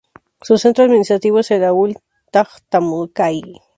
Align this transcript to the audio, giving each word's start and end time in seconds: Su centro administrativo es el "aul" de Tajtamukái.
Su 0.41 0.57
centro 0.57 0.85
administrativo 0.85 1.37
es 1.41 1.51
el 1.51 1.63
"aul" 1.63 1.93
de 1.93 2.01
Tajtamukái. 2.31 3.43